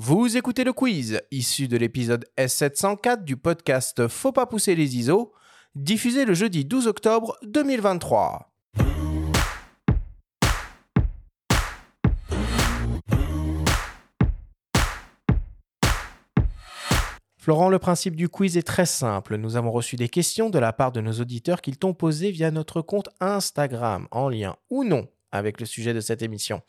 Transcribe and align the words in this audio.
Vous 0.00 0.36
écoutez 0.36 0.62
le 0.62 0.72
quiz, 0.72 1.20
issu 1.32 1.66
de 1.66 1.76
l'épisode 1.76 2.24
S704 2.38 3.24
du 3.24 3.36
podcast 3.36 4.06
Faut 4.06 4.30
pas 4.30 4.46
pousser 4.46 4.76
les 4.76 4.96
ISO, 4.96 5.32
diffusé 5.74 6.24
le 6.24 6.34
jeudi 6.34 6.64
12 6.64 6.86
octobre 6.86 7.36
2023. 7.42 8.48
Florent, 17.36 17.68
le 17.68 17.80
principe 17.80 18.14
du 18.14 18.28
quiz 18.28 18.56
est 18.56 18.62
très 18.62 18.86
simple. 18.86 19.36
Nous 19.36 19.56
avons 19.56 19.72
reçu 19.72 19.96
des 19.96 20.08
questions 20.08 20.48
de 20.48 20.60
la 20.60 20.72
part 20.72 20.92
de 20.92 21.00
nos 21.00 21.14
auditeurs 21.14 21.60
qu'ils 21.60 21.76
t'ont 21.76 21.94
posées 21.94 22.30
via 22.30 22.52
notre 22.52 22.82
compte 22.82 23.08
Instagram, 23.18 24.06
en 24.12 24.28
lien 24.28 24.54
ou 24.70 24.84
non 24.84 25.08
avec 25.32 25.60
le 25.60 25.66
sujet 25.66 25.94
de 25.94 26.00
cette 26.00 26.22
émission. 26.22 26.62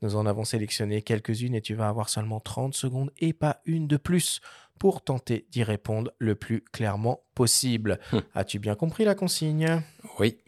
Nous 0.00 0.16
en 0.16 0.26
avons 0.26 0.44
sélectionné 0.44 1.02
quelques-unes 1.02 1.54
et 1.54 1.60
tu 1.60 1.74
vas 1.74 1.88
avoir 1.88 2.08
seulement 2.08 2.40
30 2.40 2.74
secondes 2.74 3.10
et 3.18 3.32
pas 3.32 3.60
une 3.64 3.86
de 3.86 3.96
plus 3.96 4.40
pour 4.78 5.02
tenter 5.02 5.46
d'y 5.50 5.62
répondre 5.62 6.10
le 6.18 6.34
plus 6.34 6.62
clairement 6.72 7.20
possible. 7.34 8.00
Hum. 8.12 8.22
As-tu 8.34 8.58
bien 8.58 8.74
compris 8.74 9.04
la 9.04 9.14
consigne? 9.14 9.82
Oui, 10.18 10.38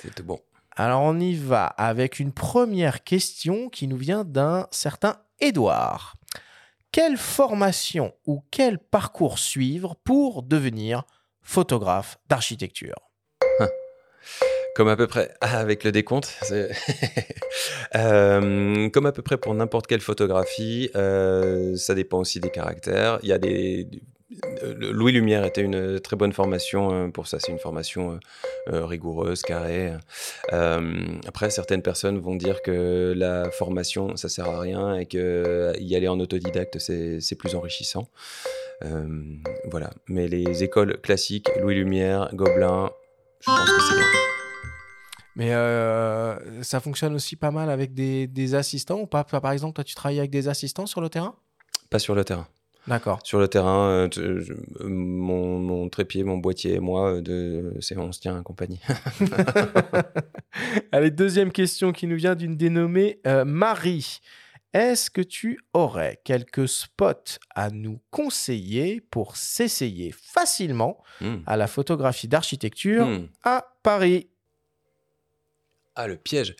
c'est 0.00 0.14
tout 0.14 0.24
bon. 0.24 0.40
Alors 0.72 1.02
on 1.02 1.18
y 1.18 1.34
va 1.34 1.66
avec 1.66 2.20
une 2.20 2.32
première 2.32 3.02
question 3.02 3.68
qui 3.68 3.88
nous 3.88 3.96
vient 3.96 4.24
d'un 4.24 4.66
certain 4.70 5.16
Édouard. 5.40 6.16
Quelle 6.90 7.16
formation 7.16 8.14
ou 8.26 8.42
quel 8.50 8.78
parcours 8.78 9.38
suivre 9.38 9.94
pour 10.04 10.42
devenir 10.42 11.04
photographe 11.42 12.18
d'architecture? 12.28 13.07
Comme 14.78 14.86
à 14.86 14.94
peu 14.94 15.08
près, 15.08 15.34
avec 15.40 15.82
le 15.82 15.90
décompte, 15.90 16.38
Euh, 17.96 18.90
comme 18.90 19.06
à 19.06 19.12
peu 19.12 19.22
près 19.22 19.38
pour 19.38 19.54
n'importe 19.54 19.86
quelle 19.86 20.02
photographie, 20.02 20.90
euh, 20.94 21.74
ça 21.76 21.94
dépend 21.94 22.18
aussi 22.18 22.38
des 22.38 22.50
caractères. 22.50 23.18
Louis 24.78 25.12
Lumière 25.12 25.44
était 25.46 25.62
une 25.62 25.98
très 25.98 26.16
bonne 26.16 26.34
formation 26.34 26.92
euh, 26.92 27.08
pour 27.08 27.26
ça. 27.26 27.38
C'est 27.40 27.50
une 27.50 27.58
formation 27.58 28.20
rigoureuse, 28.66 29.42
carrée. 29.42 29.94
Après, 30.52 31.50
certaines 31.50 31.82
personnes 31.82 32.18
vont 32.18 32.36
dire 32.36 32.62
que 32.62 33.14
la 33.16 33.50
formation, 33.50 34.16
ça 34.16 34.28
sert 34.28 34.48
à 34.48 34.60
rien 34.60 34.94
et 34.94 35.06
que 35.06 35.72
aller 35.74 36.08
en 36.08 36.20
autodidacte, 36.20 36.78
c'est 36.78 37.36
plus 37.36 37.54
enrichissant. 37.56 38.08
Voilà. 39.64 39.90
Mais 40.06 40.28
les 40.28 40.62
écoles 40.62 41.00
classiques, 41.00 41.48
Louis 41.60 41.74
Lumière, 41.74 42.28
Gobelin, 42.34 42.90
je 43.40 43.46
pense 43.46 43.70
que 43.70 43.80
c'est 43.88 43.96
bien. 43.96 44.27
Mais 45.38 45.54
euh, 45.54 46.62
ça 46.62 46.80
fonctionne 46.80 47.14
aussi 47.14 47.36
pas 47.36 47.50
mal 47.50 47.70
avec 47.70 47.94
des, 47.94 48.26
des 48.26 48.54
assistants 48.54 48.98
ou 49.00 49.06
pas? 49.06 49.24
Par 49.24 49.52
exemple, 49.52 49.72
toi, 49.74 49.84
tu 49.84 49.94
travailles 49.94 50.18
avec 50.18 50.30
des 50.32 50.48
assistants 50.48 50.84
sur 50.86 51.00
le 51.00 51.08
terrain? 51.08 51.34
Pas 51.90 51.98
sur 52.00 52.14
le 52.14 52.24
terrain. 52.24 52.46
D'accord. 52.88 53.20
Sur 53.22 53.38
le 53.38 53.48
terrain, 53.48 53.88
euh, 53.88 54.08
je- 54.10 54.22
euh, 54.52 54.88
mon, 54.88 55.58
mon 55.60 55.88
trépied, 55.88 56.24
mon 56.24 56.38
boîtier 56.38 56.74
et 56.74 56.80
moi, 56.80 57.20
de, 57.20 57.72
c'est 57.80 57.96
on 57.96 58.10
se 58.12 58.18
tient 58.20 58.36
à 58.38 58.42
compagnie. 58.42 58.80
Allez, 60.92 61.10
deuxième 61.10 61.52
question 61.52 61.92
qui 61.92 62.06
nous 62.06 62.16
vient 62.16 62.34
d'une 62.34 62.56
dénommée 62.56 63.20
euh, 63.26 63.44
Marie. 63.44 64.18
Est-ce 64.74 65.10
que 65.10 65.20
tu 65.22 65.58
aurais 65.72 66.20
quelques 66.24 66.68
spots 66.68 67.38
à 67.54 67.70
nous 67.70 68.00
conseiller 68.10 69.00
pour 69.00 69.36
s'essayer 69.36 70.12
facilement 70.12 70.98
Hmm. 71.20 71.38
à 71.46 71.56
la 71.56 71.66
photographie 71.66 72.28
d'architecture 72.28 73.06
Hmm. 73.06 73.26
à 73.44 73.64
Paris? 73.82 74.28
Ah, 76.00 76.06
le 76.06 76.14
piège. 76.14 76.54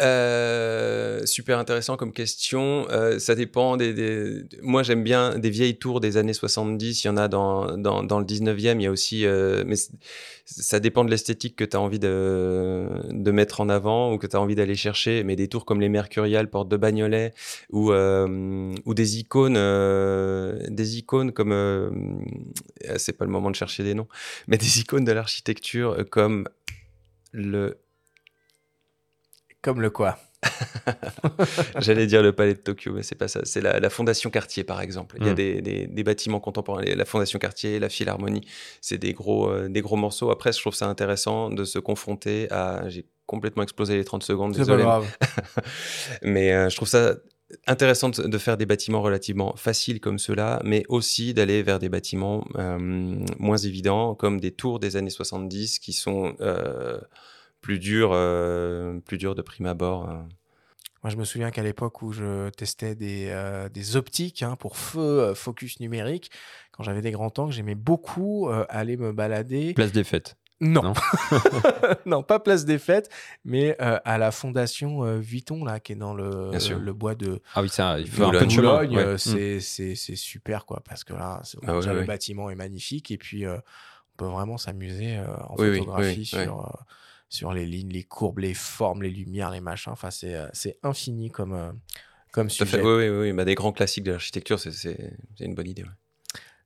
Euh, 0.00 1.24
super 1.24 1.58
intéressant 1.58 1.96
comme 1.96 2.12
question. 2.12 2.86
Euh, 2.90 3.18
ça 3.18 3.34
dépend 3.34 3.78
des. 3.78 4.44
Moi, 4.60 4.82
j'aime 4.82 5.02
bien 5.02 5.38
des 5.38 5.48
vieilles 5.48 5.78
tours 5.78 5.98
des 6.00 6.18
années 6.18 6.34
70. 6.34 7.02
Il 7.02 7.06
y 7.06 7.10
en 7.10 7.16
a 7.16 7.26
dans, 7.26 7.78
dans, 7.78 8.18
le 8.18 8.26
19e. 8.26 8.74
Il 8.76 8.82
y 8.82 8.86
a 8.86 8.90
aussi. 8.90 9.24
euh, 9.24 9.64
Mais 9.66 9.76
ça 10.44 10.78
dépend 10.78 11.06
de 11.06 11.10
l'esthétique 11.10 11.56
que 11.56 11.64
tu 11.64 11.74
as 11.74 11.80
envie 11.80 11.98
de, 11.98 12.86
de 13.08 13.30
mettre 13.30 13.62
en 13.62 13.70
avant 13.70 14.12
ou 14.12 14.18
que 14.18 14.26
tu 14.26 14.36
as 14.36 14.40
envie 14.42 14.56
d'aller 14.56 14.74
chercher. 14.74 15.24
Mais 15.24 15.36
des 15.36 15.48
tours 15.48 15.64
comme 15.64 15.80
les 15.80 15.88
Mercuriales, 15.88 16.50
Porte 16.50 16.68
de 16.68 16.76
Bagnolet 16.76 17.32
ou, 17.70 17.92
ou 17.94 18.94
des 18.94 19.18
icônes. 19.18 19.54
Des 20.68 20.98
icônes 20.98 21.32
comme. 21.32 21.52
euh, 21.52 21.90
C'est 22.98 23.16
pas 23.16 23.24
le 23.24 23.30
moment 23.30 23.50
de 23.50 23.56
chercher 23.56 23.84
des 23.84 23.94
noms. 23.94 24.08
Mais 24.48 24.58
des 24.58 24.80
icônes 24.80 25.06
de 25.06 25.12
l'architecture 25.12 25.96
comme 26.10 26.46
le 27.32 27.78
Comme 29.62 29.80
le 29.80 29.90
quoi 29.90 30.18
J'allais 31.78 32.06
dire 32.06 32.22
le 32.22 32.32
palais 32.32 32.54
de 32.54 32.58
Tokyo, 32.58 32.92
mais 32.94 33.02
c'est 33.02 33.14
pas 33.14 33.28
ça. 33.28 33.40
C'est 33.44 33.60
la, 33.60 33.78
la 33.78 33.90
Fondation 33.90 34.28
Cartier, 34.30 34.64
par 34.64 34.80
exemple. 34.80 35.16
Il 35.20 35.26
y 35.26 35.28
a 35.28 35.32
Mm. 35.32 35.36
des, 35.36 35.62
des- 35.62 35.86
des 35.86 36.04
bâtiments 36.04 36.40
contemporains. 36.40 36.82
La 36.84 37.04
Fondation 37.04 37.38
Cartier, 37.38 37.78
la 37.78 37.88
Philharmonie, 37.88 38.40
c'est 38.80 38.98
des 38.98 39.12
gros, 39.12 39.48
euh, 39.48 39.68
des 39.68 39.80
gros 39.80 39.96
morceaux. 39.96 40.30
Après, 40.30 40.52
je 40.52 40.58
trouve 40.60 40.74
ça 40.74 40.86
intéressant 40.88 41.48
de 41.50 41.64
se 41.64 41.78
confronter 41.78 42.50
à. 42.50 42.88
J'ai 42.88 43.06
complètement 43.26 43.62
explosé 43.62 43.96
les 43.96 44.04
30 44.04 44.22
secondes, 44.24 44.52
C'est 44.54 44.60
pas 44.60 44.64
désolé. 44.64 44.82
grave. 44.82 45.06
Mais 46.22 46.52
euh, 46.52 46.68
je 46.68 46.76
trouve 46.76 46.88
ça 46.88 47.14
intéressant 47.66 48.08
de, 48.08 48.38
faire 48.38 48.56
des 48.56 48.66
bâtiments 48.66 49.02
relativement 49.02 49.54
faciles 49.56 50.00
comme 50.00 50.18
ceux-là, 50.18 50.60
mais 50.64 50.84
aussi 50.88 51.34
d'aller 51.34 51.62
vers 51.62 51.78
des 51.78 51.90
bâtiments 51.90 52.46
euh, 52.56 52.78
moins 53.38 53.58
évidents, 53.58 54.14
comme 54.14 54.40
des 54.40 54.52
tours 54.52 54.78
des 54.80 54.96
années 54.96 55.10
70 55.10 55.78
qui 55.78 55.92
sont 55.92 56.34
plus 57.62 57.78
durs, 57.78 58.10
euh, 58.12 58.98
plus 59.00 59.16
durs 59.16 59.34
de 59.34 59.40
prime 59.42 59.66
abord. 59.66 60.10
euh. 60.10 60.14
Moi, 61.02 61.10
je 61.10 61.16
me 61.16 61.24
souviens 61.24 61.50
qu'à 61.50 61.62
l'époque 61.62 62.02
où 62.02 62.12
je 62.12 62.50
testais 62.50 62.94
des, 62.94 63.26
euh, 63.30 63.68
des 63.68 63.96
optiques 63.96 64.42
hein, 64.42 64.54
pour 64.56 64.76
feu 64.76 65.00
euh, 65.00 65.34
focus 65.34 65.80
numérique, 65.80 66.30
quand 66.70 66.82
j'avais 66.84 67.00
des 67.00 67.10
grands 67.10 67.32
angles, 67.38 67.52
j'aimais 67.52 67.74
beaucoup 67.74 68.48
euh, 68.48 68.64
aller 68.68 68.96
me 68.96 69.12
balader. 69.12 69.74
Place 69.74 69.90
des 69.92 70.04
fêtes. 70.04 70.36
Non, 70.60 70.80
Non. 70.82 70.92
non, 72.06 72.22
pas 72.22 72.38
place 72.38 72.64
des 72.64 72.78
fêtes, 72.78 73.10
mais 73.44 73.76
euh, 73.82 73.98
à 74.04 74.16
la 74.16 74.30
fondation 74.30 75.02
euh, 75.04 75.18
Vuitton 75.18 75.64
là, 75.64 75.80
qui 75.80 75.90
est 75.92 75.96
dans 75.96 76.14
le, 76.14 76.50
le 76.52 76.92
bois 76.92 77.16
de 77.16 77.40
Ah 77.56 77.62
oui, 77.62 77.68
ça, 77.68 77.98
il 77.98 78.08
faut 78.08 78.22
un 78.22 78.30
peu 78.30 78.44
de 78.46 78.50
chemin. 78.50 78.68
Boulogne. 78.84 78.96
ouais. 78.96 79.02
euh, 79.02 79.14
Mm. 79.14 79.60
c'est 79.60 79.96
super 80.16 80.64
quoi, 80.64 80.80
parce 80.88 81.02
que 81.02 81.14
là, 81.14 81.42
Ah 81.66 81.78
ouais, 81.78 81.86
le 81.86 81.98
ouais. 82.00 82.04
bâtiment 82.04 82.48
est 82.48 82.54
magnifique 82.54 83.10
et 83.10 83.18
puis 83.18 83.44
euh, 83.44 83.56
on 84.12 84.16
peut 84.18 84.26
vraiment 84.26 84.56
s'amuser 84.56 85.16
euh, 85.16 85.34
en 85.48 85.56
Oui, 85.58 85.68
oui, 85.70 85.78
photographie 85.78 86.18
oui, 86.20 86.24
sur, 86.26 86.60
euh, 86.60 86.84
sur 87.32 87.52
les 87.54 87.64
lignes, 87.64 87.88
les 87.90 88.02
courbes, 88.02 88.40
les 88.40 88.52
formes, 88.52 89.02
les 89.02 89.08
lumières, 89.10 89.50
les 89.50 89.60
machins. 89.62 89.90
Enfin, 89.92 90.10
c'est 90.10 90.34
euh, 90.34 90.46
c'est 90.52 90.78
infini 90.82 91.30
comme, 91.30 91.54
euh, 91.54 91.72
comme 92.30 92.48
Tout 92.48 92.54
sujet. 92.56 92.76
fait, 92.78 92.82
oui, 92.82 93.08
oui, 93.08 93.16
oui. 93.28 93.32
Bah, 93.32 93.46
des 93.46 93.54
grands 93.54 93.72
classiques 93.72 94.04
de 94.04 94.12
l'architecture, 94.12 94.60
c'est- 94.60 95.14
une 95.40 95.54
bonne 95.54 95.68
idée. 95.68 95.82
ouais. 95.82 95.88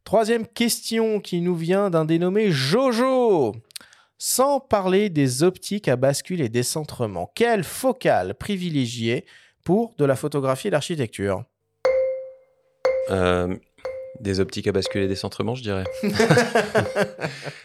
Troisième 0.05 0.45
question 0.47 1.21
qui 1.21 1.41
nous 1.41 1.55
vient 1.55 1.89
d'un 1.91 2.05
dénommé 2.05 2.51
Jojo. 2.51 3.55
Sans 4.19 4.61
parler 4.61 5.09
des 5.11 5.43
optiques 5.43 5.89
à 5.89 5.97
bascule 5.97 6.41
et 6.41 6.49
décentrement, 6.49 7.31
quelle 7.35 7.63
focale 7.65 8.35
privilégier 8.35 9.25
pour 9.63 9.95
de 9.99 10.05
la 10.05 10.17
photographie 10.17 10.69
et 10.69 10.71
l'architecture? 10.71 11.45
Euh, 13.11 13.55
des 14.21 14.41
optiques 14.41 14.67
à 14.69 14.73
basculer 14.73 15.07
des 15.07 15.15
centrements, 15.17 15.55
je 15.55 15.63
dirais. 15.63 15.85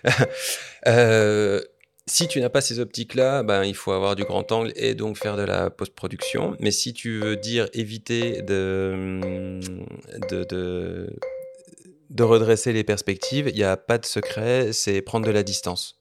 Euh, 0.87 1.61
si 2.07 2.27
tu 2.27 2.41
n'as 2.41 2.49
pas 2.49 2.61
ces 2.61 2.79
optiques-là, 2.79 3.43
ben, 3.43 3.63
il 3.63 3.75
faut 3.75 3.91
avoir 3.91 4.15
du 4.15 4.23
grand 4.23 4.51
angle 4.51 4.71
et 4.75 4.95
donc 4.95 5.17
faire 5.17 5.37
de 5.37 5.43
la 5.43 5.69
post-production. 5.69 6.55
Mais 6.59 6.71
si 6.71 6.93
tu 6.93 7.19
veux 7.19 7.35
dire 7.35 7.67
éviter 7.73 8.41
de, 8.41 9.59
de, 10.29 10.43
de, 10.43 11.15
de 12.09 12.23
redresser 12.23 12.73
les 12.73 12.83
perspectives, 12.83 13.49
il 13.49 13.55
n'y 13.55 13.63
a 13.63 13.77
pas 13.77 13.97
de 13.97 14.05
secret, 14.05 14.73
c'est 14.73 15.01
prendre 15.01 15.25
de 15.25 15.31
la 15.31 15.43
distance. 15.43 15.99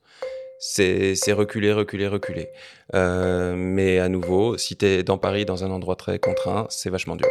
C'est 0.58 1.14
c'est 1.14 1.32
reculer, 1.32 1.72
reculer, 1.72 2.06
reculer. 2.06 2.48
Euh, 2.94 3.54
mais 3.56 3.98
à 3.98 4.10
nouveau, 4.10 4.58
si 4.58 4.76
tu 4.76 4.84
es 4.84 5.02
dans 5.02 5.16
Paris, 5.16 5.46
dans 5.46 5.64
un 5.64 5.70
endroit 5.70 5.96
très 5.96 6.18
contraint, 6.18 6.66
c'est 6.68 6.90
vachement 6.90 7.16
dur. 7.16 7.28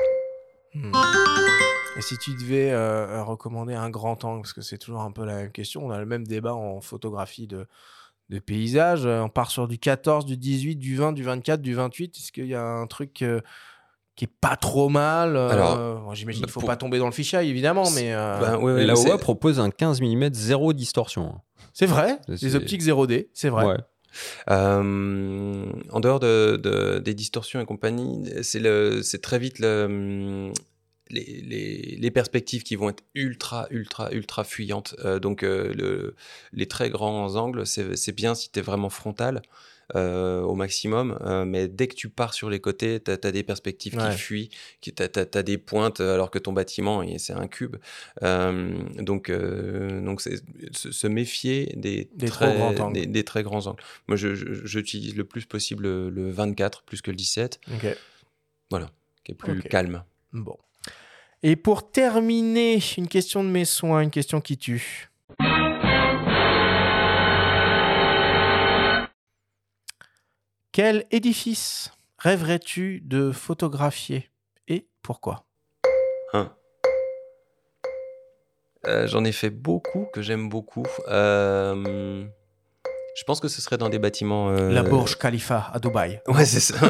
Hmm. 0.73 0.91
Et 1.97 2.01
si 2.01 2.17
tu 2.17 2.31
devais 2.35 2.71
euh, 2.71 3.23
recommander 3.23 3.73
un 3.73 3.89
grand 3.89 4.23
angle, 4.23 4.41
parce 4.41 4.53
que 4.53 4.61
c'est 4.61 4.77
toujours 4.77 5.01
un 5.01 5.11
peu 5.11 5.25
la 5.25 5.35
même 5.35 5.51
question, 5.51 5.85
on 5.85 5.91
a 5.91 5.99
le 5.99 6.05
même 6.07 6.25
débat 6.25 6.55
en 6.55 6.81
photographie 6.81 7.45
de, 7.45 7.67
de 8.29 8.39
paysage, 8.39 9.05
euh, 9.05 9.21
on 9.21 9.29
part 9.29 9.49
sur 9.51 9.67
du 9.67 9.77
14, 9.79 10.25
du 10.25 10.37
18, 10.37 10.75
du 10.75 10.95
20, 10.95 11.13
du 11.13 11.23
24, 11.23 11.61
du 11.61 11.73
28, 11.73 12.15
est-ce 12.17 12.31
qu'il 12.31 12.45
y 12.47 12.55
a 12.55 12.63
un 12.63 12.85
truc 12.87 13.21
euh, 13.23 13.41
qui 14.15 14.25
est 14.25 14.31
pas 14.41 14.55
trop 14.55 14.89
mal 14.89 15.35
euh, 15.35 15.49
Alors, 15.49 16.01
bon, 16.01 16.13
J'imagine 16.13 16.41
bah, 16.41 16.45
qu'il 16.45 16.51
faut 16.53 16.59
pour- 16.59 16.67
pas 16.67 16.75
tomber 16.75 16.99
dans 16.99 17.05
le 17.07 17.11
fichier, 17.11 17.39
évidemment, 17.39 17.89
mais 17.95 18.13
euh, 18.13 18.39
Ben, 18.39 18.57
ouais, 18.57 18.73
ouais, 18.73 18.85
La 18.85 18.95
OA 18.97 19.17
propose 19.17 19.59
un 19.59 19.71
15 19.71 20.01
mm 20.01 20.29
zéro 20.33 20.73
distorsion. 20.73 21.39
c'est 21.73 21.85
vrai, 21.87 22.19
c'est- 22.27 22.41
les 22.43 22.55
optiques 22.55 22.81
0D, 22.83 23.29
c'est 23.33 23.49
vrai. 23.49 23.65
Ouais. 23.65 23.77
Euh, 24.49 25.65
en 25.91 25.99
dehors 25.99 26.19
de, 26.19 26.57
de- 26.57 26.99
des 26.99 27.13
distorsions 27.13 27.61
et 27.61 27.65
compagnie, 27.65 28.29
c'est 28.41 28.59
le- 28.59 29.01
c'est 29.03 29.21
très 29.21 29.39
vite 29.39 29.59
le, 29.59 30.51
les, 31.09 31.41
les- 31.41 31.97
les 31.99 32.11
perspectives 32.11 32.63
qui 32.63 32.75
vont 32.75 32.89
être 32.89 33.03
ultra, 33.15 33.67
ultra, 33.71 34.11
ultra 34.11 34.43
fuyantes. 34.43 34.95
Euh, 35.05 35.19
donc, 35.19 35.43
euh, 35.43 35.73
le- 35.73 36.15
les 36.53 36.67
très 36.67 36.89
grands 36.89 37.35
angles, 37.35 37.65
c'est 37.65 38.11
bien 38.11 38.35
si 38.35 38.51
tu 38.51 38.59
es 38.59 38.61
vraiment 38.61 38.89
frontal. 38.89 39.41
euh, 39.95 40.41
au 40.41 40.53
maximum. 40.53 41.17
mais 41.47 41.67
dès 41.67 41.87
que 41.87 41.95
tu 41.95 42.09
pars 42.09 42.35
sur 42.35 42.47
les 42.51 42.59
côtés, 42.59 42.99
tu 43.03 43.09
as, 43.09 43.31
des 43.31 43.41
perspectives 43.41 43.95
Ouais. 43.97 44.11
qui 44.11 44.17
fuient, 44.19 44.49
tu 44.81 44.93
as, 44.99 45.41
des 45.41 45.57
pointes 45.57 45.99
alors 45.99 46.29
que 46.29 46.37
ton 46.37 46.53
bâtiment, 46.53 47.03
c'est 47.17 47.33
un 47.33 47.47
cube. 47.47 47.75
Donc, 48.21 49.31
donc 49.31 50.21
c'est 50.21 50.41
se, 50.73 51.07
méfier 51.07 51.73
des, 51.75 52.07
Des 52.13 52.27
très, 52.27 52.53
grands 52.55 52.75
angles. 52.85 52.93
des, 52.99 53.05
des 53.07 53.23
très 53.23 53.41
grands 53.41 53.65
angles. 53.65 53.81
Moi, 54.07 54.15
j'utilise 54.15 55.15
le 55.15 55.23
plus 55.23 55.45
possible 55.45 55.81
le, 55.85 56.09
le 56.11 56.29
24 56.29 56.83
plus 56.83 57.01
que 57.01 57.09
le 57.09 57.17
17, 57.17 57.59
Ok. 57.73 57.87
qui 59.23 59.31
est 59.31 59.35
plus 59.35 59.61
calme. 59.63 60.03
Bon. 60.33 60.55
Et 61.41 61.55
pour 61.55 61.89
terminer, 61.89 62.79
une 62.97 63.07
question 63.07 63.43
de 63.45 63.49
mes 63.49 63.63
soins, 63.63 64.01
une 64.01 64.11
question 64.11 64.41
qui 64.41 64.57
tue. 64.57 65.09
Quel 70.73 71.05
édifice 71.11 71.91
rêverais-tu 72.17 73.01
de 73.01 73.31
photographier 73.31 74.29
et 74.67 74.87
pourquoi? 75.01 75.45
Hein. 76.33 76.53
Euh, 78.85 79.07
J'en 79.07 79.23
ai 79.23 79.31
fait 79.31 79.49
beaucoup 79.49 80.07
que 80.13 80.21
j'aime 80.21 80.49
beaucoup. 80.49 80.85
Euh, 81.07 82.25
je 83.19 83.25
pense 83.25 83.41
que 83.41 83.49
ce 83.49 83.61
serait 83.61 83.77
dans 83.77 83.89
des 83.89 83.99
bâtiments. 83.99 84.49
euh, 84.49 84.71
La 84.71 84.81
Burj 84.81 85.17
Khalifa 85.17 85.69
à 85.73 85.79
Dubaï. 85.79 86.21
Ouais, 86.29 86.45
c'est 86.45 86.61
ça. 86.61 86.75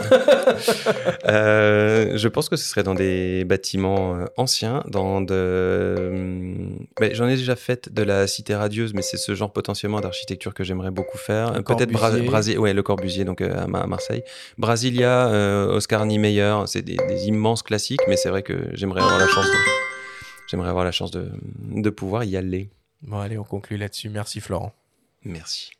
Euh, 1.25 2.17
je 2.17 2.27
pense 2.27 2.49
que 2.49 2.55
ce 2.55 2.65
serait 2.65 2.83
dans 2.83 2.95
des 2.95 3.43
bâtiments 3.45 4.15
euh, 4.15 4.25
anciens, 4.37 4.83
dans 4.87 5.21
de. 5.21 6.69
J'en 7.13 7.27
ai 7.27 7.35
déjà 7.35 7.55
fait 7.55 7.93
de 7.93 8.03
la 8.03 8.27
cité 8.27 8.55
radieuse, 8.55 8.93
mais 8.93 9.01
c'est 9.01 9.17
ce 9.17 9.35
genre 9.35 9.51
potentiellement 9.53 10.01
d'architecture 10.01 10.53
que 10.53 10.63
j'aimerais 10.63 10.91
beaucoup 10.91 11.17
faire. 11.17 11.53
Peut-être 11.63 11.91
Bra. 11.91 12.11
Brasi- 12.11 12.57
ouais, 12.57 12.73
le 12.73 12.83
Corbusier, 12.83 13.25
donc 13.25 13.41
à, 13.41 13.67
Ma- 13.67 13.81
à 13.81 13.87
Marseille. 13.87 14.23
Brasilia, 14.57 15.27
Oscar 15.69 16.05
Niemeyer, 16.05 16.55
c'est 16.67 16.81
des, 16.81 16.97
des 17.07 17.27
immenses 17.27 17.63
classiques, 17.63 18.01
mais 18.07 18.17
c'est 18.17 18.29
vrai 18.29 18.43
que 18.43 18.69
j'aimerais 18.73 19.01
avoir 19.01 19.19
la 19.19 19.27
chance 19.27 19.45
de, 19.45 19.57
j'aimerais 20.47 20.69
avoir 20.69 20.85
la 20.85 20.91
chance 20.91 21.11
de, 21.11 21.29
de 21.59 21.89
pouvoir 21.89 22.23
y 22.23 22.37
aller. 22.37 22.69
Bon, 23.01 23.19
allez, 23.19 23.37
on 23.37 23.43
conclut 23.43 23.77
là-dessus. 23.77 24.09
Merci 24.09 24.41
Florent. 24.41 24.73
Merci. 25.23 25.71